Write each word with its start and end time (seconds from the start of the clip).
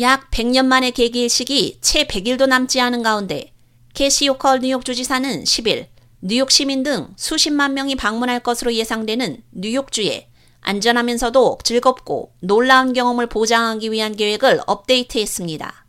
약 0.00 0.30
100년 0.30 0.64
만의 0.64 0.92
개기일식이 0.92 1.78
채 1.82 2.04
100일도 2.04 2.46
남지 2.46 2.80
않은 2.80 3.02
가운데 3.02 3.52
캐시 3.92 4.26
호컬 4.26 4.60
뉴욕 4.60 4.84
주지사는 4.86 5.44
10일 5.44 5.88
뉴욕 6.22 6.50
시민 6.50 6.82
등 6.82 7.12
수십만 7.16 7.74
명이 7.74 7.96
방문할 7.96 8.40
것으로 8.40 8.72
예상되는 8.72 9.42
뉴욕주에 9.50 10.28
안전하면서도 10.62 11.58
즐겁고 11.62 12.32
놀라운 12.40 12.94
경험을 12.94 13.26
보장하기 13.26 13.92
위한 13.92 14.16
계획을 14.16 14.62
업데이트했습니다. 14.66 15.86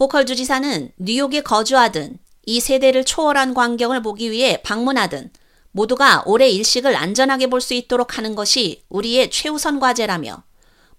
호컬 0.00 0.26
주지사는 0.26 0.90
뉴욕에 0.98 1.42
거주하든 1.42 2.18
이 2.44 2.58
세대를 2.58 3.04
초월한 3.04 3.54
광경을 3.54 4.02
보기 4.02 4.32
위해 4.32 4.60
방문하든 4.62 5.30
모두가 5.70 6.24
올해 6.26 6.48
일식을 6.48 6.96
안전하게 6.96 7.46
볼 7.46 7.60
수 7.60 7.74
있도록 7.74 8.18
하는 8.18 8.34
것이 8.34 8.82
우리의 8.88 9.30
최우선 9.30 9.78
과제라며 9.78 10.42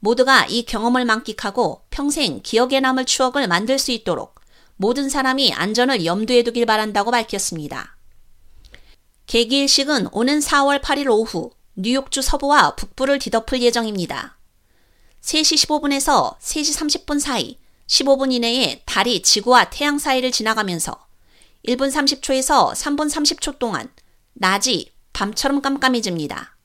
모두가 0.04 0.48
이 0.48 0.66
경험을 0.66 1.06
만끽하고 1.06 1.86
평생 1.90 2.42
기억에 2.44 2.82
남을 2.82 3.06
추억을 3.06 3.48
만들 3.48 3.80
수 3.80 3.94
있도록 3.94 4.36
모든 4.75 5.07
사람이 5.07 5.54
안전을 5.54 6.04
염두에 6.04 6.44
두길 6.44 6.66
바란다고 6.66 7.10
밝혔습니다. 7.10 7.96
개기일식은 9.28 10.10
오는 10.11 10.39
4월 10.39 10.82
8일 10.82 11.10
오후 11.10 11.52
뉴욕주 11.75 12.21
서부와 12.21 12.75
북부를 12.75 13.18
뒤덮을 13.18 13.61
예정입니다. 13.61 14.38
3시 15.21 15.66
15분에서 15.66 16.38
3시 16.38 17.06
30분 17.06 17.22
사이 17.22 17.58
15분 17.88 18.33
이내에 18.33 18.82
달이 18.86 19.22
지구와 19.22 19.70
태양 19.70 19.97
사이를 19.97 20.33
지나가면서 20.33 21.08
1분 21.66 21.89
30초에서 21.94 22.74
3분 22.74 23.10
30초 23.10 23.58
동안 23.58 23.89
낮이 24.33 24.92
밤처럼 25.14 25.61
깜깜해집니다. 25.61 26.58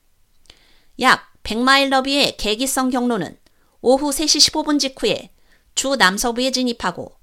약 0.99 1.28
100마일 1.49 1.89
너비의 1.89 2.37
개기식 2.37 2.91
경로는 2.91 3.35
오후 3.81 4.11
3시 4.11 4.51
15분 4.51 4.79
직후에 4.79 5.31
주 5.73 5.95
남서부에 5.95 6.51
진입하고 6.51 7.15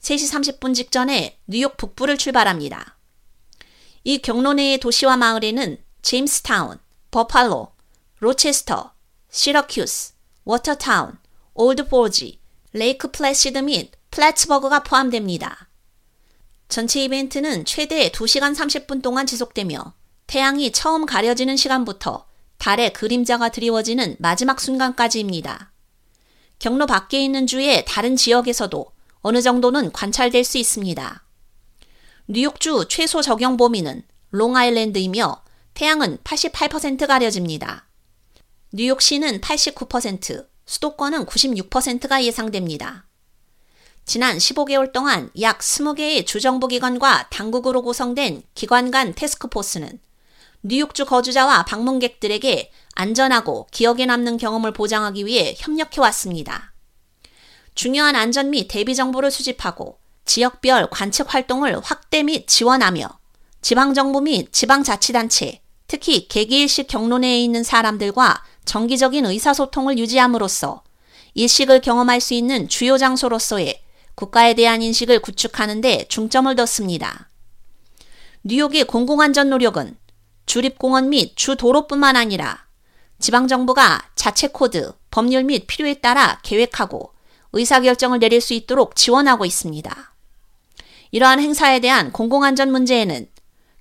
3시 0.00 0.58
30분 0.58 0.74
직전에 0.74 1.38
뉴욕 1.46 1.76
북부를 1.76 2.16
출발합니다. 2.16 2.96
이 4.04 4.18
경로 4.18 4.54
내의 4.54 4.78
도시와 4.78 5.18
마을에는 5.18 5.76
제임스타운, 6.00 6.78
버팔로, 7.10 7.72
로체스터, 8.20 8.92
시러큐스, 9.30 10.14
워터타운, 10.44 11.18
올드포지, 11.52 12.40
레이크 12.72 13.10
플래시드 13.10 13.58
및 13.58 13.92
플래츠버그가 14.10 14.82
포함됩니다. 14.84 15.68
전체 16.68 17.04
이벤트는 17.04 17.66
최대 17.66 18.08
2시간 18.08 18.54
30분 18.54 19.02
동안 19.02 19.26
지속되며 19.26 19.92
태양이 20.26 20.72
처음 20.72 21.04
가려지는 21.04 21.58
시간부터 21.58 22.26
달의 22.64 22.94
그림자가 22.94 23.50
드리워지는 23.50 24.16
마지막 24.18 24.58
순간까지입니다. 24.58 25.70
경로 26.58 26.86
밖에 26.86 27.22
있는 27.22 27.46
주의 27.46 27.84
다른 27.84 28.16
지역에서도 28.16 28.86
어느 29.20 29.42
정도는 29.42 29.92
관찰될 29.92 30.44
수 30.44 30.56
있습니다. 30.56 31.26
뉴욕주 32.28 32.86
최소 32.88 33.20
적용 33.20 33.58
범위는 33.58 34.02
롱아일랜드이며 34.30 35.42
태양은 35.74 36.16
88% 36.24 37.06
가려집니다. 37.06 37.86
뉴욕시는 38.72 39.42
89%, 39.42 40.46
수도권은 40.64 41.26
96%가 41.26 42.24
예상됩니다. 42.24 43.06
지난 44.06 44.38
15개월 44.38 44.90
동안 44.90 45.28
약 45.42 45.58
20개의 45.58 46.24
주정부기관과 46.24 47.28
당국으로 47.28 47.82
구성된 47.82 48.42
기관 48.54 48.90
간 48.90 49.14
테스크포스는 49.14 50.00
뉴욕주 50.66 51.04
거주자와 51.04 51.66
방문객들에게 51.66 52.70
안전하고 52.94 53.66
기억에 53.70 54.06
남는 54.06 54.38
경험을 54.38 54.72
보장하기 54.72 55.26
위해 55.26 55.54
협력해 55.58 56.00
왔습니다. 56.00 56.72
중요한 57.74 58.16
안전 58.16 58.48
및 58.48 58.66
대비 58.66 58.94
정보를 58.94 59.30
수집하고 59.30 59.98
지역별 60.24 60.88
관측 60.90 61.34
활동을 61.34 61.78
확대 61.82 62.22
및 62.22 62.46
지원하며 62.46 63.10
지방정부 63.60 64.22
및 64.22 64.54
지방자치단체, 64.54 65.60
특히 65.86 66.28
개기일식 66.28 66.88
경로 66.88 67.18
내에 67.18 67.40
있는 67.40 67.62
사람들과 67.62 68.42
정기적인 68.64 69.26
의사소통을 69.26 69.98
유지함으로써 69.98 70.82
일식을 71.34 71.82
경험할 71.82 72.22
수 72.22 72.32
있는 72.32 72.70
주요 72.70 72.96
장소로서의 72.96 73.82
국가에 74.14 74.54
대한 74.54 74.80
인식을 74.80 75.18
구축하는 75.18 75.82
데 75.82 76.06
중점을 76.08 76.54
뒀습니다. 76.56 77.28
뉴욕의 78.44 78.84
공공안전 78.84 79.50
노력은 79.50 79.98
주립공원 80.54 81.08
및 81.08 81.32
주도로뿐만 81.34 82.14
아니라 82.14 82.64
지방정부가 83.18 84.10
자체 84.14 84.46
코드, 84.46 84.92
법률 85.10 85.42
및 85.42 85.66
필요에 85.66 85.94
따라 85.94 86.38
계획하고 86.44 87.12
의사결정을 87.50 88.20
내릴 88.20 88.40
수 88.40 88.54
있도록 88.54 88.94
지원하고 88.94 89.44
있습니다. 89.44 90.14
이러한 91.10 91.40
행사에 91.40 91.80
대한 91.80 92.12
공공안전 92.12 92.70
문제에는 92.70 93.26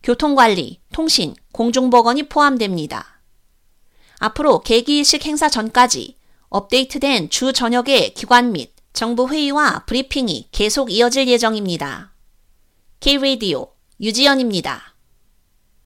교통관리, 0.02 0.82
통신, 0.92 1.36
공중보건이 1.52 2.24
포함됩니다. 2.24 3.20
앞으로 4.18 4.62
개기일식 4.62 5.28
행사 5.28 5.50
전까지 5.50 6.18
업데이트된 6.50 7.30
주 7.30 7.54
전역의 7.54 8.16
기관 8.16 8.52
및 8.52 8.74
정부 8.94 9.30
회의와 9.30 9.84
브리핑이 9.86 10.50
계속 10.52 10.92
이어질 10.92 11.28
예정입니다. 11.28 12.14
K-Radio 13.00 13.68
유지연입니다. 14.02 14.93